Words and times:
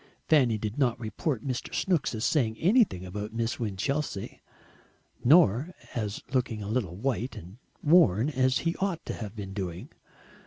Fanny 0.27 0.57
did 0.57 0.79
not 0.79 0.99
report 0.99 1.45
Mr. 1.45 1.75
Snooks 1.75 2.15
as 2.15 2.25
saying 2.25 2.57
anything 2.57 3.05
about 3.05 3.33
Miss 3.35 3.59
Winchelsea, 3.59 4.41
nor 5.23 5.75
as 5.93 6.23
looking 6.33 6.63
a 6.63 6.67
little 6.67 6.95
white 6.95 7.35
and 7.35 7.59
worn, 7.83 8.27
as 8.31 8.57
he 8.65 8.75
ought 8.77 9.05
to 9.05 9.13
have 9.13 9.35
been 9.35 9.53
doing. 9.53 9.89